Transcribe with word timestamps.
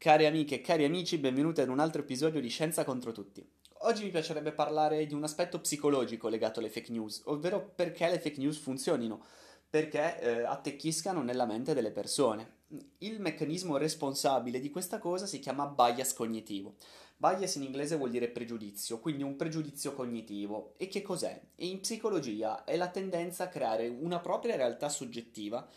Cari 0.00 0.26
amiche 0.26 0.54
e 0.54 0.60
cari 0.60 0.84
amici, 0.84 1.18
benvenuti 1.18 1.60
ad 1.60 1.68
un 1.68 1.80
altro 1.80 2.02
episodio 2.02 2.40
di 2.40 2.48
Scienza 2.48 2.84
contro 2.84 3.10
tutti. 3.10 3.44
Oggi 3.80 4.04
mi 4.04 4.10
piacerebbe 4.10 4.52
parlare 4.52 5.04
di 5.06 5.12
un 5.12 5.24
aspetto 5.24 5.60
psicologico 5.60 6.28
legato 6.28 6.60
alle 6.60 6.68
fake 6.68 6.92
news, 6.92 7.22
ovvero 7.24 7.72
perché 7.74 8.08
le 8.08 8.20
fake 8.20 8.38
news 8.38 8.58
funzionino, 8.58 9.24
perché 9.68 10.20
eh, 10.20 10.42
attecchiscano 10.44 11.24
nella 11.24 11.46
mente 11.46 11.74
delle 11.74 11.90
persone. 11.90 12.58
Il 12.98 13.20
meccanismo 13.20 13.76
responsabile 13.76 14.60
di 14.60 14.70
questa 14.70 15.00
cosa 15.00 15.26
si 15.26 15.40
chiama 15.40 15.66
bias 15.66 16.12
cognitivo. 16.12 16.76
Bias 17.16 17.56
in 17.56 17.64
inglese 17.64 17.96
vuol 17.96 18.10
dire 18.10 18.28
pregiudizio, 18.28 19.00
quindi 19.00 19.24
un 19.24 19.34
pregiudizio 19.34 19.94
cognitivo. 19.94 20.74
E 20.76 20.86
che 20.86 21.02
cos'è? 21.02 21.42
In 21.56 21.80
psicologia 21.80 22.62
è 22.62 22.76
la 22.76 22.88
tendenza 22.88 23.42
a 23.42 23.48
creare 23.48 23.88
una 23.88 24.20
propria 24.20 24.54
realtà 24.54 24.88
soggettiva 24.90 25.68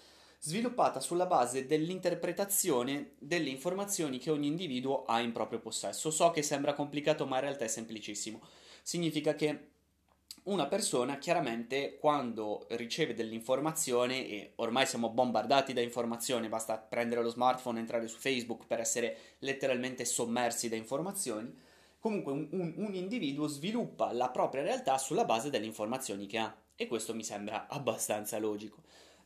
sviluppata 0.44 1.00
sulla 1.00 1.28
base 1.28 1.68
dell'interpretazione 1.68 3.12
delle 3.20 3.50
informazioni 3.50 4.18
che 4.18 4.32
ogni 4.32 4.48
individuo 4.48 5.06
ha 5.06 5.20
in 5.22 5.32
proprio 5.32 5.60
possesso. 5.60 6.10
So 6.10 6.32
che 6.32 6.42
sembra 6.42 6.74
complicato, 6.74 7.28
ma 7.28 7.36
in 7.36 7.44
realtà 7.44 7.66
è 7.66 7.68
semplicissimo. 7.68 8.42
Significa 8.82 9.36
che 9.36 9.68
una 10.44 10.66
persona 10.66 11.20
chiaramente 11.20 11.98
quando 12.00 12.66
riceve 12.70 13.14
dell'informazione 13.14 14.28
e 14.28 14.54
ormai 14.56 14.88
siamo 14.88 15.12
bombardati 15.12 15.74
da 15.74 15.82
informazioni, 15.82 16.50
basta 16.50 16.76
prendere 16.80 17.22
lo 17.22 17.30
smartphone 17.30 17.78
e 17.78 17.82
entrare 17.82 18.08
su 18.08 18.18
Facebook 18.18 18.66
per 18.66 18.80
essere 18.80 19.36
letteralmente 19.40 20.06
sommersi 20.06 20.70
da 20.70 20.76
informazioni, 20.76 21.56
comunque 22.00 22.32
un, 22.32 22.48
un, 22.50 22.74
un 22.78 22.96
individuo 22.96 23.46
sviluppa 23.46 24.12
la 24.12 24.30
propria 24.30 24.64
realtà 24.64 24.98
sulla 24.98 25.26
base 25.26 25.52
delle 25.52 25.68
informazioni 25.68 26.26
che 26.26 26.40
ha 26.40 26.56
e 26.76 26.88
questo 26.88 27.14
mi 27.14 27.24
sembra 27.24 27.68
abbastanza 27.68 28.40
logico. 28.40 28.82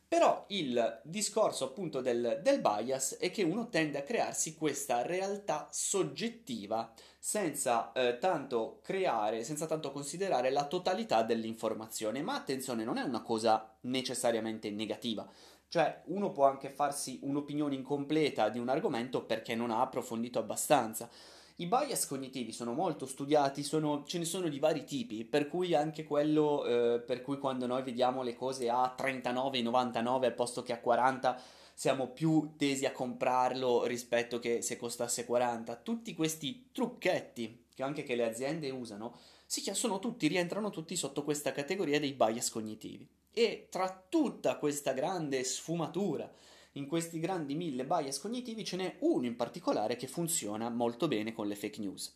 Però 0.08 0.44
il 0.50 1.00
discorso 1.02 1.64
appunto 1.64 2.00
del, 2.00 2.40
del, 2.40 2.60
bias 2.60 3.16
è 3.16 3.32
che 3.32 3.42
uno 3.42 3.68
tende 3.68 3.98
a 3.98 4.02
crearsi 4.02 4.54
questa 4.54 5.02
realtà 5.02 5.68
soggettiva 5.72 6.92
senza 7.18 7.90
eh, 7.90 8.18
tanto 8.18 8.78
creare, 8.84 9.42
senza 9.42 9.66
tanto 9.66 9.90
considerare 9.90 10.50
la 10.50 10.66
totalità 10.66 11.24
dell'informazione. 11.24 12.22
Ma 12.22 12.34
attenzione, 12.34 12.84
non 12.84 12.98
è 12.98 13.02
una 13.02 13.22
cosa 13.22 13.76
necessariamente 13.80 14.70
negativa. 14.70 15.28
Cioè, 15.68 16.02
uno 16.06 16.30
può 16.30 16.46
anche 16.46 16.68
farsi 16.70 17.18
un'opinione 17.22 17.74
incompleta 17.74 18.48
di 18.48 18.60
un 18.60 18.68
argomento 18.68 19.24
perché 19.24 19.56
non 19.56 19.72
ha 19.72 19.80
approfondito 19.80 20.38
abbastanza. 20.38 21.10
I 21.58 21.66
bias 21.66 22.06
cognitivi 22.06 22.52
sono 22.52 22.74
molto 22.74 23.06
studiati, 23.06 23.62
sono, 23.62 24.04
ce 24.04 24.18
ne 24.18 24.26
sono 24.26 24.48
di 24.48 24.58
vari 24.58 24.84
tipi, 24.84 25.24
per 25.24 25.48
cui 25.48 25.74
anche 25.74 26.04
quello 26.04 26.66
eh, 26.66 27.00
per 27.00 27.22
cui 27.22 27.38
quando 27.38 27.66
noi 27.66 27.82
vediamo 27.82 28.22
le 28.22 28.34
cose 28.34 28.68
a 28.68 28.94
39,99 28.98 30.24
al 30.24 30.34
posto 30.34 30.62
che 30.62 30.74
a 30.74 30.80
40 30.80 31.40
siamo 31.72 32.08
più 32.08 32.56
tesi 32.58 32.84
a 32.84 32.92
comprarlo 32.92 33.86
rispetto 33.86 34.38
che 34.38 34.60
se 34.60 34.76
costasse 34.76 35.24
40. 35.24 35.76
Tutti 35.76 36.14
questi 36.14 36.68
trucchetti 36.72 37.64
che 37.74 37.82
anche 37.82 38.02
che 38.02 38.16
le 38.16 38.26
aziende 38.28 38.68
usano, 38.70 39.16
si 39.46 39.62
sono 39.72 39.98
tutti, 39.98 40.26
rientrano 40.26 40.68
tutti 40.68 40.94
sotto 40.94 41.24
questa 41.24 41.52
categoria 41.52 42.00
dei 42.00 42.12
bias 42.12 42.50
cognitivi. 42.50 43.08
E 43.32 43.68
tra 43.70 44.04
tutta 44.08 44.56
questa 44.56 44.92
grande 44.92 45.42
sfumatura 45.44 46.30
in 46.76 46.86
questi 46.86 47.18
grandi 47.18 47.54
mille 47.54 47.84
bias 47.84 48.20
cognitivi 48.20 48.64
ce 48.64 48.76
n'è 48.76 48.96
uno 49.00 49.26
in 49.26 49.36
particolare 49.36 49.96
che 49.96 50.06
funziona 50.06 50.68
molto 50.68 51.08
bene 51.08 51.32
con 51.32 51.46
le 51.46 51.56
fake 51.56 51.80
news, 51.80 52.14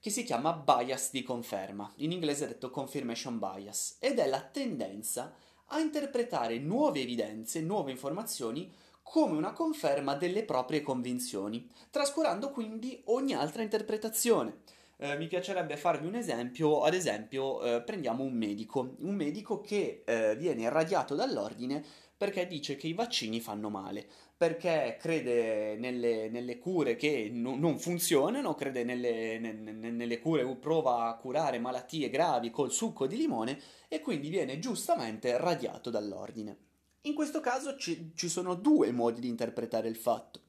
che 0.00 0.10
si 0.10 0.22
chiama 0.22 0.52
bias 0.52 1.10
di 1.12 1.22
conferma, 1.22 1.90
in 1.96 2.12
inglese 2.12 2.46
detto 2.46 2.70
confirmation 2.70 3.38
bias, 3.38 3.96
ed 4.00 4.18
è 4.18 4.28
la 4.28 4.42
tendenza 4.42 5.34
a 5.66 5.80
interpretare 5.80 6.58
nuove 6.58 7.00
evidenze, 7.00 7.60
nuove 7.60 7.90
informazioni 7.90 8.70
come 9.02 9.36
una 9.36 9.52
conferma 9.52 10.14
delle 10.14 10.44
proprie 10.44 10.82
convinzioni, 10.82 11.68
trascurando 11.90 12.50
quindi 12.50 13.00
ogni 13.06 13.34
altra 13.34 13.62
interpretazione. 13.62 14.60
Eh, 14.98 15.16
mi 15.16 15.26
piacerebbe 15.26 15.76
farvi 15.76 16.06
un 16.06 16.14
esempio, 16.14 16.82
ad 16.82 16.94
esempio 16.94 17.62
eh, 17.62 17.82
prendiamo 17.82 18.22
un 18.22 18.34
medico, 18.34 18.94
un 19.00 19.14
medico 19.14 19.60
che 19.60 20.02
eh, 20.04 20.36
viene 20.36 20.62
irradiato 20.62 21.14
dall'ordine 21.14 21.84
perché 22.22 22.46
dice 22.46 22.76
che 22.76 22.86
i 22.86 22.92
vaccini 22.92 23.40
fanno 23.40 23.68
male, 23.68 24.06
perché 24.36 24.96
crede 25.00 25.74
nelle, 25.74 26.28
nelle 26.28 26.56
cure 26.56 26.94
che 26.94 27.28
no, 27.32 27.56
non 27.56 27.80
funzionano, 27.80 28.54
crede 28.54 28.84
nelle, 28.84 29.40
nelle, 29.40 29.72
nelle 29.90 30.20
cure, 30.20 30.46
prova 30.54 31.08
a 31.08 31.16
curare 31.16 31.58
malattie 31.58 32.10
gravi 32.10 32.52
col 32.52 32.70
succo 32.70 33.08
di 33.08 33.16
limone 33.16 33.58
e 33.88 33.98
quindi 33.98 34.28
viene 34.28 34.60
giustamente 34.60 35.36
radiato 35.36 35.90
dall'ordine. 35.90 36.58
In 37.00 37.14
questo 37.14 37.40
caso 37.40 37.76
ci, 37.76 38.12
ci 38.14 38.28
sono 38.28 38.54
due 38.54 38.92
modi 38.92 39.20
di 39.20 39.26
interpretare 39.26 39.88
il 39.88 39.96
fatto. 39.96 40.42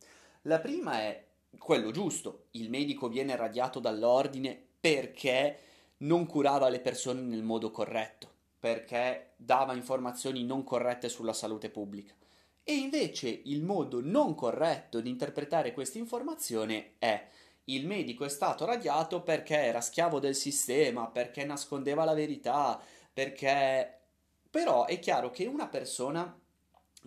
La 0.44 0.60
prima 0.60 1.00
è 1.00 1.26
quello 1.58 1.90
giusto, 1.90 2.50
il 2.52 2.70
medico 2.70 3.08
viene 3.08 3.36
radiato 3.36 3.80
dall'ordine 3.80 4.64
perché 4.80 5.58
non 6.04 6.28
curava 6.28 6.70
le 6.70 6.82
persone 6.82 7.22
nel 7.22 7.42
modo 7.42 7.72
corretto 7.72 8.33
perché 8.64 9.34
dava 9.36 9.74
informazioni 9.74 10.46
non 10.46 10.64
corrette 10.64 11.10
sulla 11.10 11.34
salute 11.34 11.70
pubblica. 11.70 12.14
E 12.64 12.76
invece 12.76 13.28
il 13.28 13.62
modo 13.62 14.00
non 14.02 14.36
corretto 14.36 15.02
di 15.02 15.10
interpretare 15.10 15.74
questa 15.74 15.98
informazione 15.98 16.94
è 16.98 17.28
il 17.66 17.86
medico 17.86 18.24
è 18.24 18.30
stato 18.30 18.64
radiato 18.64 19.22
perché 19.22 19.58
era 19.58 19.82
schiavo 19.82 20.22
del 20.22 20.34
sistema, 20.34 21.08
perché 21.08 21.44
nascondeva 21.44 22.06
la 22.06 22.14
verità, 22.14 22.82
perché... 23.12 24.00
Però 24.50 24.86
è 24.86 24.98
chiaro 25.00 25.30
che 25.30 25.46
una 25.46 25.68
persona 25.68 26.40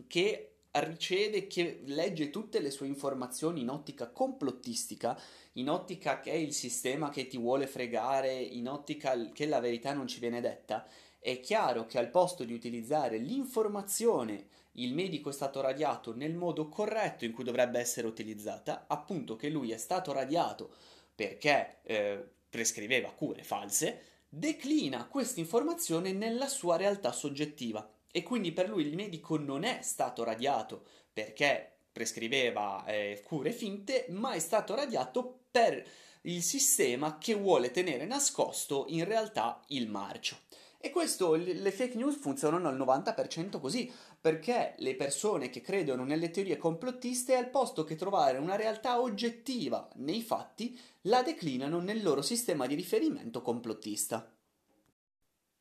che 0.06 0.56
riceve, 0.72 1.46
che 1.46 1.80
legge 1.86 2.28
tutte 2.28 2.60
le 2.60 2.70
sue 2.70 2.86
informazioni 2.86 3.62
in 3.62 3.70
ottica 3.70 4.10
complottistica, 4.10 5.18
in 5.52 5.70
ottica 5.70 6.20
che 6.20 6.32
è 6.32 6.34
il 6.34 6.52
sistema 6.52 7.08
che 7.08 7.26
ti 7.26 7.38
vuole 7.38 7.66
fregare, 7.66 8.34
in 8.34 8.68
ottica 8.68 9.30
che 9.32 9.46
la 9.46 9.60
verità 9.60 9.94
non 9.94 10.06
ci 10.06 10.20
viene 10.20 10.42
detta, 10.42 10.86
è 11.26 11.40
chiaro 11.40 11.86
che 11.86 11.98
al 11.98 12.08
posto 12.08 12.44
di 12.44 12.52
utilizzare 12.52 13.18
l'informazione 13.18 14.46
il 14.74 14.94
medico 14.94 15.30
è 15.30 15.32
stato 15.32 15.60
radiato 15.60 16.14
nel 16.14 16.34
modo 16.34 16.68
corretto 16.68 17.24
in 17.24 17.32
cui 17.32 17.42
dovrebbe 17.42 17.80
essere 17.80 18.06
utilizzata, 18.06 18.84
appunto 18.86 19.34
che 19.34 19.48
lui 19.48 19.72
è 19.72 19.76
stato 19.76 20.12
radiato 20.12 20.70
perché 21.12 21.78
eh, 21.82 22.24
prescriveva 22.48 23.10
cure 23.10 23.42
false, 23.42 24.02
declina 24.28 25.08
questa 25.08 25.40
informazione 25.40 26.12
nella 26.12 26.46
sua 26.46 26.76
realtà 26.76 27.10
soggettiva 27.10 27.90
e 28.12 28.22
quindi 28.22 28.52
per 28.52 28.68
lui 28.68 28.86
il 28.86 28.94
medico 28.94 29.36
non 29.36 29.64
è 29.64 29.80
stato 29.82 30.22
radiato 30.22 30.84
perché 31.12 31.78
prescriveva 31.90 32.84
eh, 32.86 33.20
cure 33.24 33.50
finte, 33.50 34.06
ma 34.10 34.30
è 34.30 34.38
stato 34.38 34.76
radiato 34.76 35.46
per 35.50 35.84
il 36.22 36.42
sistema 36.44 37.18
che 37.18 37.34
vuole 37.34 37.72
tenere 37.72 38.04
nascosto 38.04 38.84
in 38.90 39.04
realtà 39.04 39.60
il 39.68 39.88
marcio. 39.88 40.44
E 40.86 40.90
questo, 40.90 41.34
le 41.34 41.72
fake 41.72 41.96
news 41.96 42.14
funzionano 42.14 42.68
al 42.68 42.78
90% 42.78 43.58
così, 43.58 43.92
perché 44.20 44.74
le 44.78 44.94
persone 44.94 45.50
che 45.50 45.60
credono 45.60 46.04
nelle 46.04 46.30
teorie 46.30 46.58
complottiste, 46.58 47.34
al 47.34 47.50
posto 47.50 47.82
che 47.82 47.96
trovare 47.96 48.38
una 48.38 48.54
realtà 48.54 49.00
oggettiva 49.00 49.88
nei 49.96 50.22
fatti, 50.22 50.78
la 51.02 51.24
declinano 51.24 51.80
nel 51.80 52.04
loro 52.04 52.22
sistema 52.22 52.68
di 52.68 52.76
riferimento 52.76 53.42
complottista. 53.42 54.32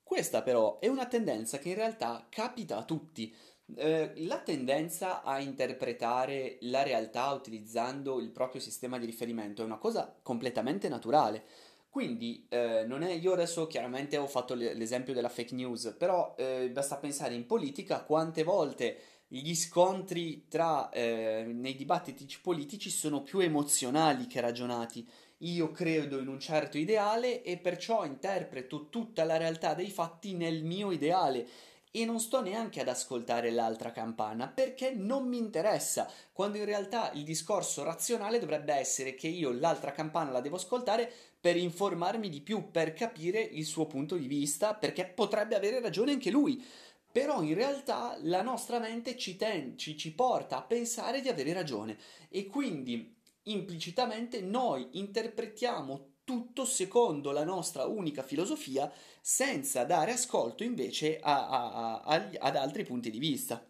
Questa 0.03 0.43
però 0.43 0.77
è 0.77 0.89
una 0.89 1.07
tendenza 1.07 1.57
che 1.57 1.69
in 1.69 1.75
realtà 1.75 2.27
capita 2.29 2.77
a 2.77 2.83
tutti. 2.83 3.33
Eh, 3.77 4.13
la 4.17 4.37
tendenza 4.41 5.23
a 5.23 5.39
interpretare 5.39 6.59
la 6.61 6.83
realtà 6.83 7.31
utilizzando 7.31 8.19
il 8.19 8.29
proprio 8.29 8.61
sistema 8.61 8.99
di 8.99 9.07
riferimento 9.07 9.63
è 9.63 9.65
una 9.65 9.79
cosa 9.79 10.19
completamente 10.21 10.87
naturale. 10.87 11.73
Quindi 11.95 12.45
eh, 12.49 12.83
non 12.85 13.03
è, 13.03 13.13
io 13.13 13.31
adesso 13.31 13.67
chiaramente 13.67 14.17
ho 14.17 14.27
fatto 14.27 14.53
l'esempio 14.53 15.13
della 15.13 15.29
fake 15.29 15.55
news, 15.55 15.95
però 15.97 16.35
eh, 16.37 16.69
basta 16.69 16.97
pensare 16.97 17.35
in 17.35 17.45
politica 17.45 18.03
quante 18.03 18.43
volte 18.43 18.97
gli 19.29 19.55
scontri 19.55 20.45
tra, 20.49 20.89
eh, 20.89 21.45
nei 21.47 21.73
dibattiti 21.73 22.27
politici 22.41 22.89
sono 22.89 23.23
più 23.23 23.39
emozionali 23.39 24.27
che 24.27 24.41
ragionati. 24.41 25.07
Io 25.37 25.71
credo 25.71 26.19
in 26.19 26.27
un 26.27 26.37
certo 26.37 26.77
ideale 26.77 27.41
e 27.43 27.57
perciò 27.59 28.03
interpreto 28.03 28.89
tutta 28.89 29.23
la 29.23 29.37
realtà 29.37 29.73
dei 29.73 29.89
fatti 29.89 30.33
nel 30.33 30.65
mio 30.65 30.91
ideale 30.91 31.47
e 31.95 32.03
non 32.03 32.19
sto 32.19 32.41
neanche 32.41 32.81
ad 32.81 32.89
ascoltare 32.89 33.51
l'altra 33.51 33.93
campana 33.93 34.49
perché 34.49 34.91
non 34.91 35.29
mi 35.29 35.37
interessa, 35.37 36.11
quando 36.33 36.57
in 36.57 36.65
realtà 36.65 37.11
il 37.13 37.23
discorso 37.23 37.83
razionale 37.83 38.37
dovrebbe 38.37 38.73
essere 38.73 39.15
che 39.15 39.29
io 39.29 39.53
l'altra 39.53 39.93
campana 39.93 40.31
la 40.31 40.41
devo 40.41 40.57
ascoltare 40.57 41.09
per 41.39 41.55
informarmi 41.55 42.27
di 42.27 42.41
più, 42.41 42.69
per 42.69 42.93
capire 42.93 43.39
il 43.39 43.63
suo 43.63 43.85
punto 43.85 44.17
di 44.17 44.27
vista, 44.27 44.73
perché 44.73 45.05
potrebbe 45.05 45.55
avere 45.55 45.79
ragione 45.79 46.11
anche 46.11 46.31
lui. 46.31 46.61
Però 47.09 47.41
in 47.41 47.53
realtà 47.53 48.17
la 48.23 48.41
nostra 48.41 48.79
mente 48.79 49.15
ci, 49.15 49.37
ten- 49.37 49.77
ci, 49.77 49.95
ci 49.95 50.13
porta 50.13 50.57
a 50.57 50.63
pensare 50.63 51.21
di 51.21 51.29
avere 51.29 51.53
ragione 51.53 51.97
e 52.27 52.47
quindi 52.47 53.15
implicitamente 53.43 54.41
noi 54.41 54.85
interpretiamo 54.93 56.14
tutto 56.25 56.65
secondo 56.65 57.31
la 57.31 57.45
nostra 57.45 57.85
unica 57.85 58.23
filosofia 58.23 58.91
senza 59.21 59.85
dare 59.85 60.11
ascolto 60.11 60.63
invece 60.63 61.19
a, 61.19 61.47
a, 61.47 62.01
a, 62.01 62.29
ad 62.39 62.55
altri 62.57 62.83
punti 62.83 63.09
di 63.09 63.19
vista. 63.19 63.65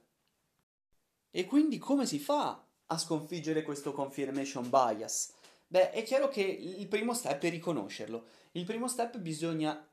E 1.30 1.46
quindi 1.46 1.78
come 1.78 2.06
si 2.06 2.18
fa 2.18 2.66
a 2.88 2.98
sconfiggere 2.98 3.62
questo 3.62 3.92
confirmation 3.92 4.70
bias? 4.70 5.34
Beh, 5.68 5.92
è 5.92 6.02
chiaro 6.04 6.30
che 6.30 6.42
il 6.42 6.88
primo 6.88 7.14
step 7.14 7.44
è 7.44 7.50
riconoscerlo. 7.50 8.26
Il 8.54 8.64
primo 8.64 8.88
step 8.88 9.18
bisogna 9.18 9.88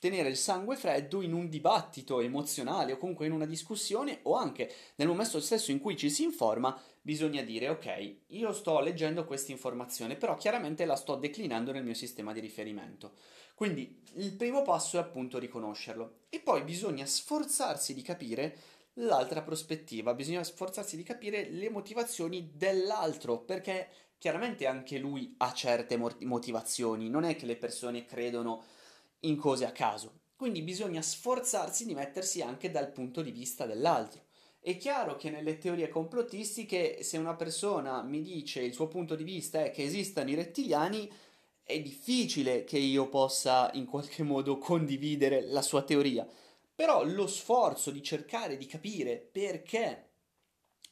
tenere 0.00 0.28
il 0.28 0.36
sangue 0.36 0.76
freddo 0.76 1.22
in 1.22 1.32
un 1.32 1.48
dibattito 1.48 2.20
emozionale 2.20 2.92
o 2.92 2.96
comunque 2.98 3.26
in 3.26 3.32
una 3.32 3.46
discussione 3.46 4.20
o 4.24 4.34
anche 4.34 4.70
nel 4.96 5.08
momento 5.08 5.40
stesso 5.40 5.70
in 5.70 5.80
cui 5.80 5.96
ci 5.96 6.10
si 6.10 6.24
informa 6.24 6.78
bisogna 7.00 7.42
dire 7.42 7.70
ok 7.70 8.16
io 8.26 8.52
sto 8.52 8.80
leggendo 8.80 9.24
questa 9.24 9.50
informazione 9.50 10.16
però 10.16 10.36
chiaramente 10.36 10.84
la 10.84 10.96
sto 10.96 11.14
declinando 11.16 11.72
nel 11.72 11.84
mio 11.84 11.94
sistema 11.94 12.32
di 12.32 12.40
riferimento. 12.40 13.12
Quindi 13.54 14.02
il 14.14 14.34
primo 14.34 14.62
passo 14.62 14.98
è 14.98 15.00
appunto 15.00 15.38
riconoscerlo. 15.38 16.26
E 16.28 16.38
poi 16.38 16.62
bisogna 16.62 17.04
sforzarsi 17.06 17.92
di 17.92 18.02
capire 18.02 18.56
l'altra 18.98 19.42
prospettiva 19.42 20.14
bisogna 20.14 20.42
sforzarsi 20.42 20.96
di 20.96 21.02
capire 21.02 21.48
le 21.50 21.70
motivazioni 21.70 22.50
dell'altro 22.54 23.38
perché 23.38 23.88
chiaramente 24.18 24.66
anche 24.66 24.98
lui 24.98 25.34
ha 25.38 25.52
certe 25.52 25.96
motivazioni 25.96 27.08
non 27.08 27.24
è 27.24 27.36
che 27.36 27.46
le 27.46 27.56
persone 27.56 28.04
credono 28.04 28.64
in 29.20 29.36
cose 29.36 29.64
a 29.64 29.72
caso. 29.72 30.20
Quindi 30.36 30.62
bisogna 30.62 31.02
sforzarsi 31.02 31.84
di 31.84 31.94
mettersi 31.94 32.42
anche 32.42 32.70
dal 32.70 32.92
punto 32.92 33.22
di 33.22 33.32
vista 33.32 33.66
dell'altro. 33.66 34.26
È 34.60 34.76
chiaro 34.76 35.16
che 35.16 35.30
nelle 35.30 35.58
teorie 35.58 35.88
complottistiche, 35.88 37.02
se 37.02 37.16
una 37.16 37.34
persona 37.34 38.02
mi 38.02 38.22
dice 38.22 38.60
il 38.60 38.72
suo 38.72 38.86
punto 38.86 39.14
di 39.14 39.24
vista 39.24 39.64
è 39.64 39.70
che 39.70 39.82
esistano 39.82 40.30
i 40.30 40.34
rettiliani, 40.34 41.10
è 41.62 41.80
difficile 41.80 42.64
che 42.64 42.78
io 42.78 43.08
possa 43.08 43.70
in 43.74 43.86
qualche 43.86 44.22
modo 44.22 44.58
condividere 44.58 45.42
la 45.42 45.62
sua 45.62 45.82
teoria. 45.82 46.26
Però 46.74 47.04
lo 47.04 47.26
sforzo 47.26 47.90
di 47.90 48.02
cercare 48.02 48.56
di 48.56 48.66
capire 48.66 49.16
perché 49.16 50.10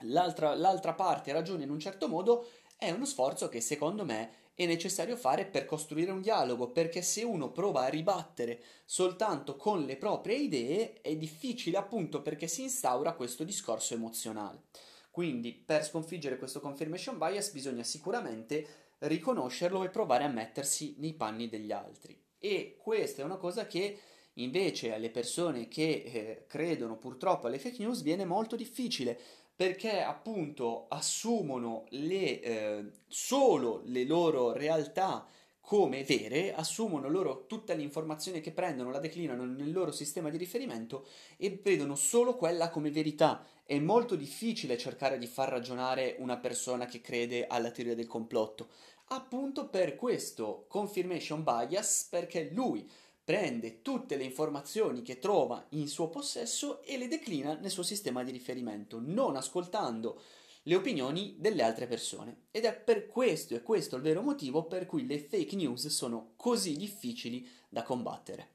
l'altra, 0.02 0.54
l'altra 0.54 0.94
parte 0.94 1.32
ragiona 1.32 1.62
in 1.62 1.70
un 1.70 1.78
certo 1.78 2.08
modo 2.08 2.48
è 2.76 2.90
uno 2.90 3.04
sforzo 3.04 3.48
che 3.48 3.60
secondo 3.60 4.04
me 4.04 4.45
è 4.56 4.64
necessario 4.64 5.16
fare 5.16 5.44
per 5.44 5.66
costruire 5.66 6.10
un 6.10 6.22
dialogo, 6.22 6.70
perché 6.70 7.02
se 7.02 7.22
uno 7.22 7.52
prova 7.52 7.82
a 7.82 7.88
ribattere 7.88 8.62
soltanto 8.86 9.54
con 9.54 9.84
le 9.84 9.96
proprie 9.96 10.36
idee 10.36 11.02
è 11.02 11.14
difficile 11.14 11.76
appunto 11.76 12.22
perché 12.22 12.48
si 12.48 12.62
instaura 12.62 13.12
questo 13.12 13.44
discorso 13.44 13.92
emozionale. 13.92 14.62
Quindi 15.10 15.52
per 15.52 15.84
sconfiggere 15.84 16.38
questo 16.38 16.60
confirmation 16.60 17.18
bias 17.18 17.50
bisogna 17.50 17.82
sicuramente 17.82 18.94
riconoscerlo 19.00 19.84
e 19.84 19.90
provare 19.90 20.24
a 20.24 20.28
mettersi 20.28 20.94
nei 20.98 21.12
panni 21.12 21.50
degli 21.50 21.70
altri. 21.70 22.18
E 22.38 22.78
questa 22.78 23.20
è 23.20 23.24
una 23.26 23.36
cosa 23.36 23.66
che 23.66 23.98
invece 24.38 24.92
alle 24.92 25.10
persone 25.10 25.68
che 25.68 26.02
eh, 26.04 26.44
credono 26.46 26.96
purtroppo 26.96 27.46
alle 27.46 27.58
fake 27.58 27.82
news 27.82 28.02
viene 28.02 28.24
molto 28.24 28.56
difficile 28.56 29.18
perché 29.54 30.02
appunto 30.02 30.86
assumono 30.88 31.86
le, 31.90 32.40
eh, 32.40 32.84
solo 33.06 33.80
le 33.84 34.04
loro 34.04 34.52
realtà 34.52 35.26
come 35.66 36.04
vere, 36.04 36.54
assumono 36.54 37.08
loro 37.08 37.46
tutta 37.46 37.74
l'informazione 37.74 38.40
che 38.40 38.52
prendono, 38.52 38.92
la 38.92 39.00
declinano 39.00 39.44
nel 39.44 39.72
loro 39.72 39.90
sistema 39.90 40.30
di 40.30 40.36
riferimento 40.36 41.08
e 41.36 41.58
vedono 41.60 41.96
solo 41.96 42.36
quella 42.36 42.70
come 42.70 42.92
verità. 42.92 43.44
È 43.64 43.76
molto 43.80 44.14
difficile 44.14 44.78
cercare 44.78 45.18
di 45.18 45.26
far 45.26 45.48
ragionare 45.48 46.14
una 46.20 46.36
persona 46.36 46.86
che 46.86 47.00
crede 47.00 47.48
alla 47.48 47.72
teoria 47.72 47.96
del 47.96 48.06
complotto. 48.06 48.68
Appunto 49.08 49.68
per 49.68 49.96
questo 49.96 50.66
confirmation 50.68 51.42
bias, 51.42 52.06
perché 52.10 52.50
lui 52.52 52.88
prende 53.26 53.82
tutte 53.82 54.14
le 54.16 54.22
informazioni 54.22 55.02
che 55.02 55.18
trova 55.18 55.66
in 55.70 55.88
suo 55.88 56.08
possesso 56.08 56.80
e 56.84 56.96
le 56.96 57.08
declina 57.08 57.54
nel 57.54 57.72
suo 57.72 57.82
sistema 57.82 58.22
di 58.22 58.30
riferimento, 58.30 59.00
non 59.02 59.34
ascoltando 59.34 60.22
le 60.62 60.76
opinioni 60.76 61.34
delle 61.36 61.64
altre 61.64 61.88
persone. 61.88 62.42
Ed 62.52 62.66
è 62.66 62.72
per 62.72 63.08
questo, 63.08 63.56
e 63.56 63.62
questo 63.62 63.96
il 63.96 64.02
vero 64.02 64.22
motivo 64.22 64.66
per 64.66 64.86
cui 64.86 65.08
le 65.08 65.18
fake 65.18 65.56
news 65.56 65.88
sono 65.88 66.34
così 66.36 66.76
difficili 66.76 67.44
da 67.68 67.82
combattere. 67.82 68.50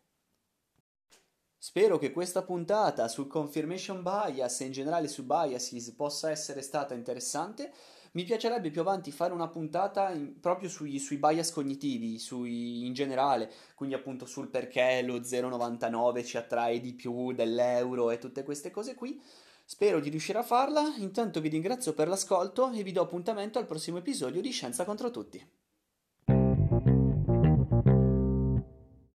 Spero 1.57 1.97
che 1.97 2.13
questa 2.13 2.41
puntata 2.41 3.09
sul 3.09 3.27
confirmation 3.27 4.01
bias 4.01 4.61
e 4.61 4.65
in 4.67 4.71
generale 4.71 5.09
su 5.09 5.25
biases 5.25 5.91
possa 5.91 6.31
essere 6.31 6.61
stata 6.61 6.93
interessante. 6.93 7.73
Mi 8.13 8.23
piacerebbe 8.25 8.71
più 8.71 8.81
avanti 8.81 9.09
fare 9.09 9.31
una 9.31 9.47
puntata 9.47 10.09
in, 10.09 10.37
proprio 10.41 10.67
sui, 10.67 10.99
sui, 10.99 11.15
bias 11.15 11.51
cognitivi, 11.51 12.19
sui, 12.19 12.85
in 12.85 12.93
generale, 12.93 13.49
quindi 13.73 13.95
appunto 13.95 14.25
sul 14.25 14.49
perché 14.49 15.01
lo 15.01 15.19
0,99 15.19 16.25
ci 16.25 16.35
attrae 16.35 16.81
di 16.81 16.93
più 16.93 17.31
dell'euro 17.31 18.11
e 18.11 18.17
tutte 18.17 18.43
queste 18.43 18.69
cose 18.69 18.95
qui. 18.95 19.21
Spero 19.63 20.01
di 20.01 20.09
riuscire 20.09 20.39
a 20.39 20.43
farla, 20.43 20.95
intanto 20.97 21.39
vi 21.39 21.47
ringrazio 21.47 21.93
per 21.93 22.09
l'ascolto 22.09 22.69
e 22.71 22.83
vi 22.83 22.91
do 22.91 23.01
appuntamento 23.01 23.59
al 23.59 23.65
prossimo 23.65 23.99
episodio 23.99 24.41
di 24.41 24.51
Scienza 24.51 24.83
contro 24.83 25.09
tutti. 25.09 25.60